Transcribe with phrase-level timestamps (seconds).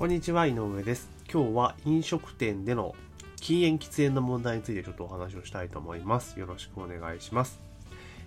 [0.00, 1.10] こんにちは、井上です。
[1.30, 2.94] 今日は飲食店での
[3.36, 6.40] 禁煙喫煙の問題についてちょっとお話をしたいと思います。
[6.40, 7.60] よろしくお願いします。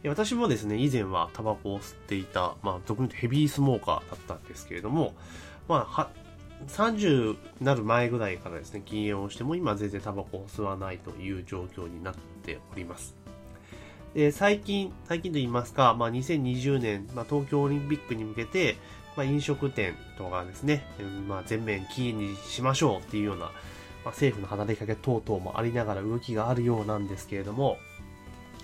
[0.06, 5.16] 私もですね、以前はタバコを吸っていた、まあ、俗にヘビースモーカーだったんですけれども、
[5.68, 6.10] まあ、
[6.68, 13.16] 30なる前ぐらいからですね、禁煙をしても今全然タバコを吸わないという状況になっております。
[14.14, 18.78] で、最近、最近と言いますか、まあ、2020年、まあ、東京オリンピックに向けて、
[19.16, 20.86] まあ、飲食店とかですね、
[21.28, 23.52] まあ、全面禁煙にしましょうっていうような、ま
[24.06, 27.78] あ、政府の働きかけ等々もありながら動きがあるようなんですけれども、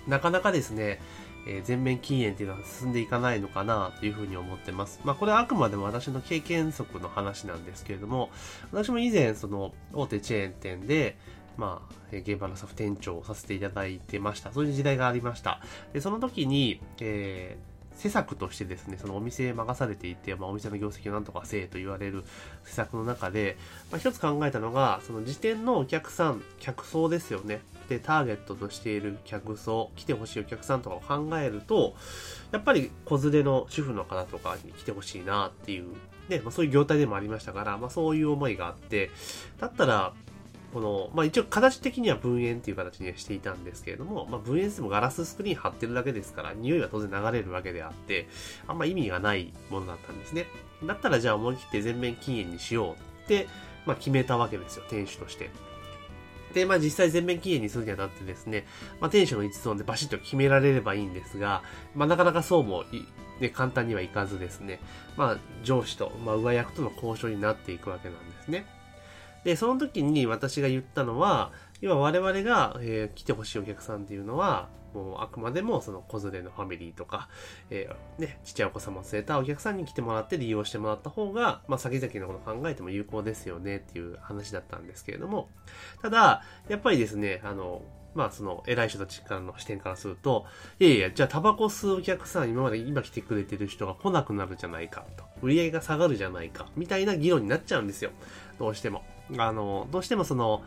[0.06, 1.00] なかなかですね、
[1.46, 5.00] えー全面禁煙っていうのは進んでいかないのかなというふうに思ってます。
[5.04, 8.30] まあこれはあくまでも私の経験則の話なんですけれども、
[8.72, 11.16] 私も以前その大手チェーン店で、
[11.56, 14.52] まあ、えー現場のスタッフ店長をさせていただいてました。
[14.52, 15.62] そういう時代がありました。
[15.92, 17.69] で、その時に、えー
[18.00, 22.24] 施策としてですね、そのお店任されていて、まあ、お店の業績をなんとかせえと言われる
[22.64, 23.58] 施策の中で、
[23.90, 27.60] まあ、一つ考えたのが、その時点のお客さん、客層ですよね。
[27.90, 31.94] で、ターゲットとしている客層、来てほしいお客さんとかを考えると、
[32.52, 35.88] やっぱり子連れの主婦の方とかに来てほしいなっていう、
[36.30, 39.10] ね、まあ、そういう業態でもありましたから、まあ、そういう思いがあって、
[39.58, 40.14] だったら、
[40.72, 48.28] この、まあ一応形的には分煙っていう形にはしていたんですけれども、まあ分煙してもガラススクリーン貼ってるだけですから、匂いは当然流れるわけであって、
[48.66, 50.46] あんま意味がないものだったんですね。
[50.84, 53.48] だったらじゃあ思い切って全面禁煙にしようって、
[53.86, 55.50] まあ決めたわけですよ、店主として。
[56.54, 58.66] で、まあ実際全面禁煙にするにあたってですね、
[59.00, 61.62] まあ店主の一存でバシッと決められればいいんですが、
[61.94, 63.04] まあなかなかそうもい、
[63.40, 64.80] ね、簡単にはいかずですね、
[65.16, 68.66] まあ上司と、まあ上役との交渉になっていくわけなんですね。
[69.44, 71.52] で、その時に私が言ったのは、
[71.82, 77.28] 今我々が、えー来てほしいお客さんっていうのは、もうあくまでもその子連れのファミリーとか、
[77.70, 85.48] えーね、ちっちゃいお子様を連れたお客さんに来てもらって利用してもらった方が、まあ先々のこと考えても有効ですよねっていう話だったんですけれども、
[86.02, 87.82] ただ、やっぱりですね、あの、
[88.14, 90.44] まあその偉い人たちからの視点からすると、
[90.80, 98.10] いやいや、じゃあタバコ吸うお客さん、今まで今来てくれてる人が来なくなるじゃないかと、売り上げが下がるじゃないか、みたいな議論になっちゃうんですよ。
[98.58, 99.04] どうしても。
[99.38, 100.62] あの、どうしてもその、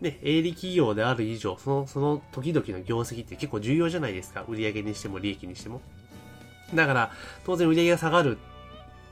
[0.00, 4.44] ね、営利企業である以上、その、その時々の業績って結構重要じゃないですか。
[4.48, 5.80] 売上にしても利益にしても。
[6.74, 7.12] だから、
[7.44, 8.38] 当然売上が下がる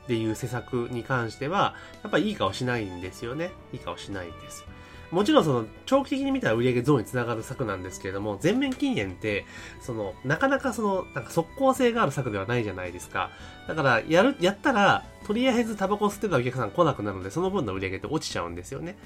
[0.05, 3.51] っていう施策に関しては、やっぱりいい顔しないんですよね。
[3.73, 4.63] いい顔しないんです。
[5.11, 9.45] もちろんその、長期的に見たら売上増につながる策なんですけれども、全面禁煙って、
[9.81, 13.31] その、なかなかその、なんか即効性がある策ではないじゃないですか。
[13.67, 18.97] だから、やる、やったら、とりあえずタバコ吸ってたお客さん来なくなるので、その分の売り上げって落ちちゃうんですよね。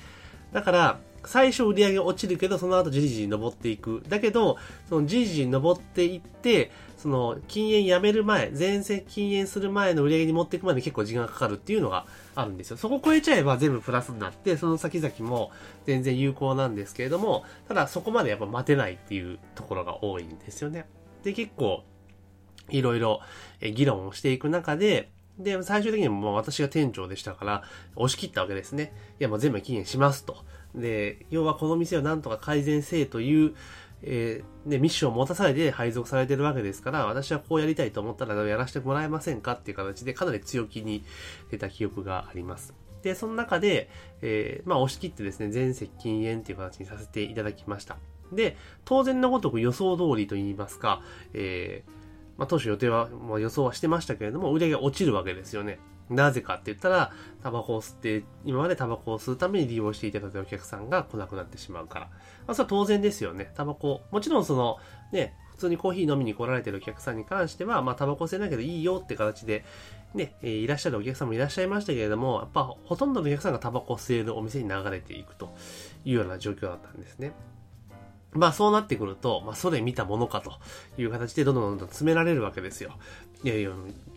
[0.51, 4.03] だから、最初売り上げ落ちるけど、その後じりじり登っていく。
[4.09, 4.57] だけど、
[4.89, 12.77] そのじりじり登っていって、その禁煙やめる前、全席禁煙する前の売り上げに持っていくまで結構時間がかかるっていうのがあるんですよ。
[12.77, 15.51] そこ超えちゃえば全部プラスになって、その先々も
[15.85, 20.85] 全然有効なんですけれども、ただそこまでやっぱ待てないっていうところが多いんですよね。
[21.23, 21.83] で、結構、
[22.69, 23.21] いろいろ
[23.61, 27.63] 議論をしていく中で、で、最終的にも私が店長でしたから、
[27.95, 28.93] 押し切ったわけですね。
[29.19, 30.37] いや、もう全部禁煙しますと。
[30.75, 33.55] で、要はこの店をなんとか改善せえという、
[34.03, 41.03] えーね、ミッションを持たされて配属されてるわけですから、私はこうやりたいと思ったらやらせてもらえませんかっていう形でかなり強気に
[41.49, 42.73] 出た記憶があります。
[43.03, 43.89] で、その中で、
[44.21, 47.97] えーまあ押し切ってですね、全席禁煙っていう形にさせていただきました。
[48.31, 51.01] で、当然のごとく予想通りと言いますか、
[51.33, 52.00] えー
[52.41, 55.77] まあ、当初予定は、まあ、予想はしてましたけれども、売り上げが落ちるわけですよね。
[56.09, 57.11] なぜかって言ったら、
[57.43, 62.05] タバコを吸って、今までタバコを吸うために利用していただいたお客さんが来なくなってしまうから。
[62.07, 62.11] ま
[62.47, 63.51] あ、それは当然ですよね。
[63.53, 64.77] タバコ、もちろんその、
[65.11, 69.63] ね、普通にコーヒー飲みに来られてるお客さんに関しては、まあ、タバコ吸えないけどいいよって形で、
[70.15, 75.53] ね、えいらっしゃるお客さんもいらっしゃいましたけれども、やっぱほとんどのお客さんがタバコを吸えるお店に流れていくと
[76.05, 77.33] いうような状況だったんですね。
[78.33, 80.53] まあそうなってくると、まあそれ見たものかと
[80.97, 82.93] いう形でどんどんどんどん詰められるわけですよ。
[83.43, 83.71] いやいや、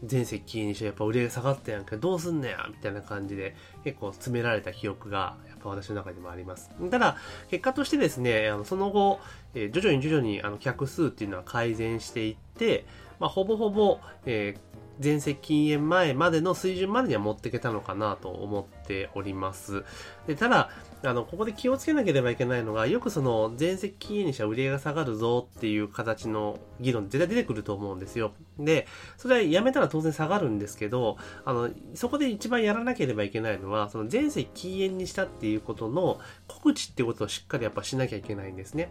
[0.05, 6.71] 全席にしてやっぱ売り上げ下がったやんけど、うすんねやみたいな感じで結構詰められた記憶がやっぱ私の中でもあります。
[6.91, 7.17] ただ、
[7.51, 9.21] 結果としてですね、あのその後、
[9.55, 12.87] え徐々に徐々にあの客数っていうのは改善していって、
[13.19, 19.85] まあほぼほぼ、えー全席禁煙前までの水準までには持っていけたのかなと思っております。
[20.27, 20.71] で、ただ、
[21.03, 28.33] あの、ここで気をつけなければいけないのが、よくその、全席禁煙にしたら売り上げが下がるぞっていう形の議論絶対出てくると思うんですよ。
[28.59, 28.87] で、
[29.17, 38.91] それはやめたら当然下がるんですけど、あの、そこで一番やらなければいけないのは、その全席禁煙にしたっていうことの告知ってことをしっかりやっぱしなきゃいけないんですね。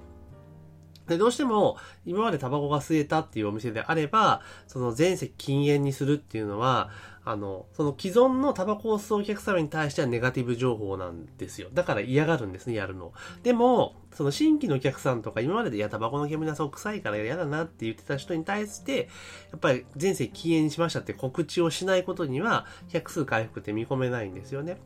[1.08, 6.90] で、どうしても、今までタバコが吸えたっていうお店であれば、その全席禁煙にするっていうのは、
[7.26, 11.70] あの、その既存のタバコを吸うお客様に対してはネガティブ情報なんですよ。
[11.74, 13.14] だから嫌がるんですね、やるの。
[13.44, 19.10] でも、その新規のお客さんとか今までで、いや、タバコの煙はそう臭いから嫌だなって言ってた人に対して、
[19.52, 24.80] やっぱり全席禁煙にしましたって告知をしないことには、百数回復って見込めないんですよね。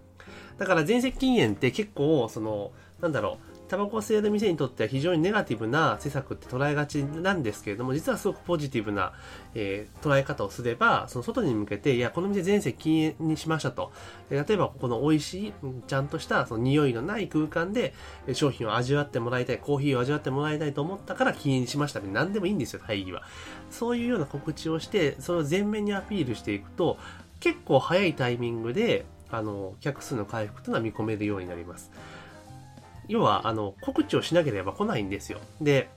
[0.58, 2.72] だから全席禁煙って結構、その、
[3.02, 9.14] なんだろう、タバコを吸える店にとっては非常にネガティブな施策って捉えがちなんですけれども、実はすごくポジティブな、
[9.56, 13.92] えー、捉え方をすれば、その外に向けて、いや、この店全席禁煙にしましたと。
[14.30, 15.54] 例えば、ここの美味しい、
[15.88, 17.94] ちゃんとしたその匂いのない空間で
[18.34, 23.24] 商品を味わってもらいたい、コーヒーを味わってもらいたいと思ったから禁煙にしましたって何でもいいんですよ、大義は。
[23.70, 26.98] そういうような告知をして、それを前面にアピールしていくと、
[27.42, 31.92] 結構早いタイミングで、あの、客数の回復というのは見込めるようになります。
[33.08, 35.40] 要は、あの、告知をしなければ来ないんですよ。
[35.62, 35.90] で、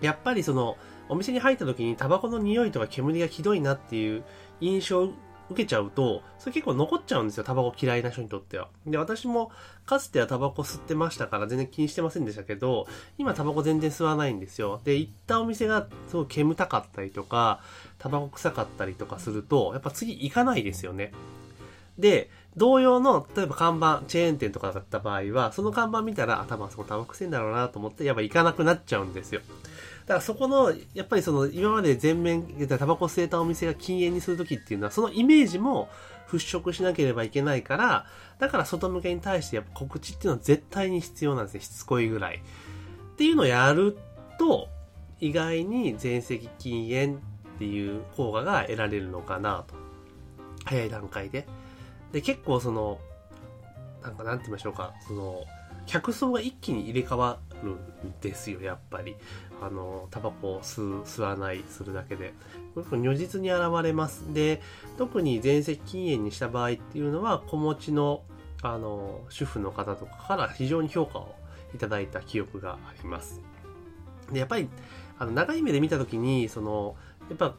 [0.00, 0.76] やっぱりその、
[1.08, 4.24] お店に入った時にタバコの匂いとか煙がひどいなっていう
[4.60, 5.12] 印象を
[5.48, 8.68] 受けちゃうと、それ結構残っちゃうんですよ、タバコ嫌いな人にとっては。
[8.86, 9.52] で、私も
[9.84, 12.88] かつてはタバコ吸ってましたから全然気にしてませんでしたけど、
[13.18, 14.80] 今タバコ全然吸わないんですよ。
[14.84, 17.60] で、行ったお店がすごい煙たかったりとか、
[17.98, 21.12] タバコ臭かったりとかすると、やっぱ次行かないですよね。
[21.96, 29.42] で、同様の、例えば看板、チェーン店とかだった場合は、その看板見たら、頭そこタバコ吸いんだろうなと思って、やっぱ行かなくなっちゃうんですよ。
[30.06, 35.90] だからそこの、やっぱりその、今まで全面、タバコ吸えたお店が禁煙にするときっていうのは、そのイメージも
[36.28, 38.06] 払拭しなければいけないから、
[38.38, 41.60] だから外向けに対してやっぱ告知っていうのは絶対に必要なんですね。
[41.60, 42.36] しつこいぐらい。
[42.36, 43.98] っていうのをやる
[44.38, 44.68] と、
[45.20, 47.18] 意外に全席禁煙っ
[47.58, 49.74] ていう効果が得られるのかなと。
[50.64, 51.46] 早い段階で。
[52.12, 52.98] で、結構その、
[54.02, 55.44] なんかなんて言いましょうか、その、
[55.86, 57.78] 客層が一気に入れ替わるん
[58.20, 59.16] ですよ、やっぱり。
[59.62, 62.34] あの、タバコを吸う、吸わない、するだけで。
[62.74, 64.32] 如実に現れます。
[64.34, 64.60] で、
[64.98, 68.22] 特に全席禁煙にした場合っていうのは、子持ちの、
[68.62, 71.34] あの、主婦の方とかから非常に評価を
[71.74, 73.40] いただいた記憶があります。
[74.30, 74.68] で、やっぱり、
[75.18, 76.96] あの、長い目で見たときに、その、
[77.28, 77.54] やっぱ、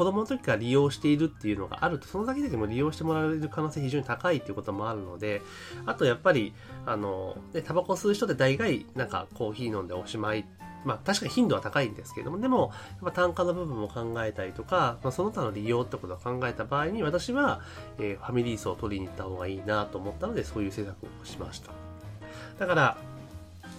[0.00, 5.42] 子供の時から利用しているっていうのがあると、そのだけでも利用してもらえる可能性非常に高いっていうこともあるので、
[5.84, 6.54] あとやっぱり、
[6.86, 10.46] あの、で、タバコ吸う人って大概、なんかコーヒー飲んでおしまい
[10.86, 17.60] まあ確かに頻度は高いんですけども、でも、やっぱ単価の部分も考えたりとか、まあ、その他の利用ってことを考えた場合に、私は、
[17.98, 21.72] えー、ファミリー層を取りに行った方がいいなと思ったので、そういう政策をしました。
[22.58, 22.96] だから、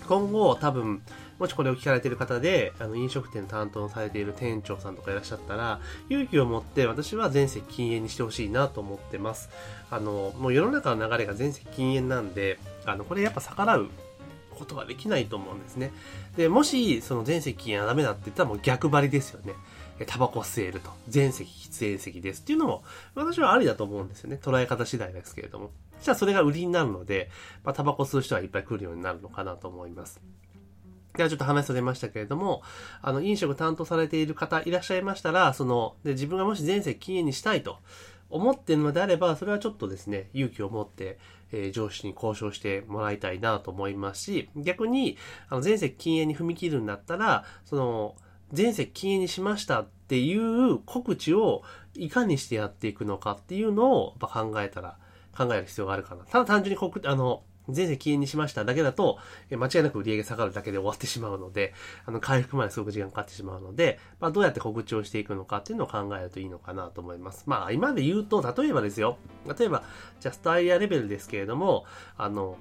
[0.07, 1.01] 今後多分、
[1.41, 9.49] もしこれを聞かれている方で、あの、飲食店担当されている店長さんとかいらっしゃったら、勇気を持って私は全席禁煙にしてほしいなと思ってます。
[9.89, 13.89] あの、もう世の中の流れが全席禁煙なんで、あの、これやっぱ逆らう
[14.51, 15.91] ことはできないと思うんですね。
[16.37, 19.55] で、もし、その全席禁煙はダメだって言ったらもう逆張りですよね。
[20.05, 20.91] タバコ吸えると。
[21.07, 22.83] 全席喫煙席ですっていうのも、
[23.15, 24.37] 私はありだと思うんですよね。
[24.39, 25.71] 捉え方次第ですけれども。
[26.03, 27.31] じゃあそれが売りになるので、
[27.63, 30.21] まあ、タバコ吸う人はいっぱい来るようになるのかなと思います。
[31.15, 32.61] ではちょっと話されましたけれども、
[33.01, 37.77] あの、飲食担当されている方いらっしゃいましたら、その、で、自分がもし全席禁煙にしたいと
[38.29, 41.19] 思っているのであれば、それはちょっとですね、勇気を持って、
[41.51, 45.17] えー、上司に交渉してもらいたいなと思いますし、逆に、
[45.49, 48.15] あの、全席禁煙に踏み切るんだったら、その、
[48.53, 54.97] 全席禁煙にしましたっていう告知をいかにしてやっていくのかっていうのを、考えたら、
[55.37, 56.23] 考える必要があるかな。
[56.23, 59.17] ただ単純に告、あの、全席禁煙にしましただけだと、
[59.49, 61.73] 間違いなく売り上げ下がるだけで終わってしまうので、
[62.05, 67.43] あの、回復まですごく時間かかってしまうので、まあ、どうやって告知をしていくのかっていうのを考えるといいのかなと思います。
[67.47, 69.17] まあ、今で言うと、例えばですよ、
[69.57, 69.83] 例えば、
[70.19, 71.85] ジャストアイアレベルですけれども、
[72.17, 72.57] あの、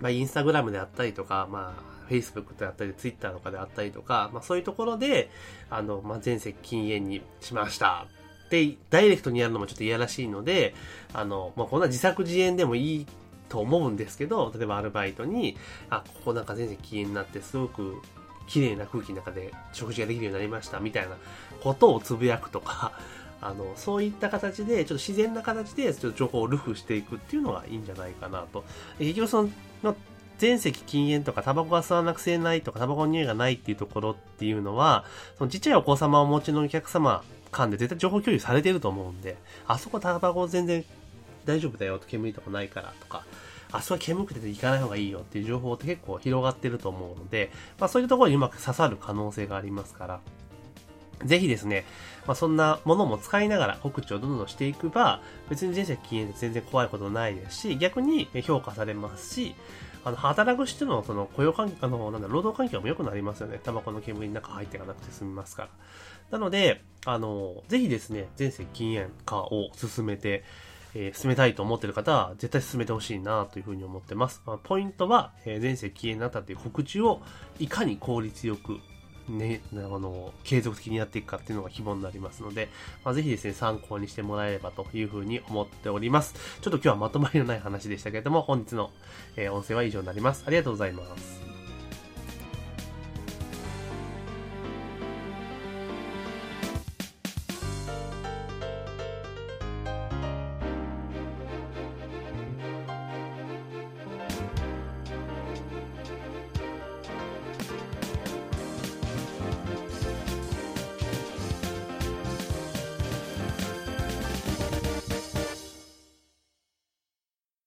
[0.00, 5.30] まあ、インスタグラムであったりとか、まあ、Facebook であったり、Twitter とかであったりとか、まあ、そういうところで、
[5.70, 8.06] あの、まあ、全席禁煙にしました。
[8.50, 10.74] で、ダイレクトにやるのもちょっといやらしいので、
[11.12, 13.06] あの、まあ、こんな自作自演でもいい
[13.54, 15.56] と思うんですけど、例えばアルバイトに、
[15.90, 18.02] あ、ここなんか全然禁煙になってすごく
[18.48, 21.16] 綺麗な空気の中で食事ができるようになりましたみたいな
[21.62, 22.92] ことをつぶやくとか、
[23.40, 28.64] あの、そういった形で、ちょっと自然な形で、ちょっと情報をルフしていくっていうのがいいんじゃないかなと。
[28.98, 29.48] 結局そ
[29.84, 29.96] の、
[30.38, 35.04] 全席禁煙とか、タバコが吸わなくせないとか、タバコの匂いがないっていうところっていうのは、
[35.38, 40.84] そのちっちゃいお子様をお持ちのお客様間で絶対情報共有されてると思うんで、あそこタバコ全然
[41.44, 43.24] 大丈夫だよと煙とかないからとか、
[43.72, 50.20] あそこは煙くて行かない方がいいよっていう情報って結構広がってると思うので、まあそういうところにうまく刺さる可能性がありますから、
[51.24, 51.84] ぜひですね、
[52.26, 59.54] まあ、そんなものも使いながら告知をどんどんしていけば、別に人生禁煙で全然怖いことないですし、逆に評価されますし、
[60.04, 63.58] あの、働く人のその雇用環境、あの、なんだ、労働環境も良くなりますよね。
[63.62, 65.68] タバコの煙の中入っていかなくて済みますから。
[66.32, 70.44] なので、あの、ぜひですね、全世禁煙化を進めて、
[70.94, 74.42] えー、進めたいと思ってる方は、絶対進めてほしいなというふうに思ってます。
[74.46, 77.20] まあ、ポイントは、えー、全世禁煙になったという告知を、
[77.58, 78.78] いかに効率よく、
[79.28, 82.68] ね、あの、継続的にやっていくかっていうのが肝になりますので、
[83.04, 86.34] まあ、ぜひですね、参考にしてもらえればというふうに思っております。
[86.60, 88.90] ちょっと今日はまとまりのない話でしたけれども、本日の、
[89.36, 90.44] えー、音声は以上になります。
[90.46, 91.53] ありがとうございます。